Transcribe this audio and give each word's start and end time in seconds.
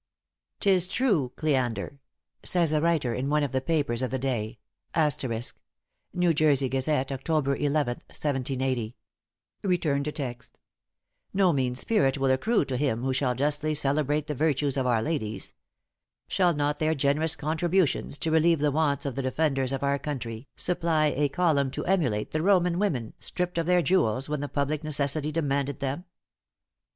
"'Tis 0.61 0.87
true, 0.87 1.31
Cleander," 1.35 1.99
says 2.41 2.73
a 2.73 2.81
writer 2.81 3.13
in 3.13 3.29
one 3.29 3.43
of 3.43 3.51
the 3.51 3.61
papers 3.61 4.01
of 4.01 4.09
the 4.09 4.17
day, 4.17 4.57
* 4.77 4.95
"no 4.95 5.53
mean 11.53 11.75
merit 11.87 12.17
will 12.17 12.31
accrue 12.31 12.65
to 12.65 12.77
him 12.77 13.03
who 13.03 13.13
shall 13.13 13.35
justly 13.35 13.75
celebrate 13.75 14.25
the 14.25 14.33
virtues 14.33 14.75
of 14.75 14.87
our 14.87 15.03
ladies! 15.03 15.53
Shall 16.27 16.55
not 16.55 16.79
their 16.79 16.95
generous 16.95 17.35
contributions 17.35 18.17
to 18.17 18.31
relieve 18.31 18.57
the 18.57 18.71
wants 18.71 19.05
of 19.05 19.13
the 19.13 19.21
defenders 19.21 19.71
of 19.71 19.83
our 19.83 19.99
country, 19.99 20.47
supply 20.55 21.13
a 21.15 21.29
column 21.29 21.69
to 21.69 21.85
emulate 21.85 22.31
the 22.31 22.41
Roman 22.41 22.79
women, 22.79 23.13
stripped 23.19 23.59
of 23.59 23.67
their 23.67 23.83
jewels 23.83 24.27
when 24.27 24.39
the 24.41 24.47
public 24.49 24.83
necessity 24.83 25.31
demanded 25.31 25.77
them?" 25.79 26.05